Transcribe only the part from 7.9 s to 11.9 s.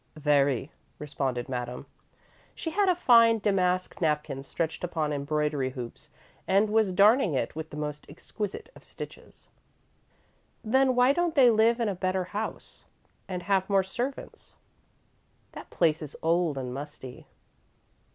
exquisite of stitches. "Then why don't they live in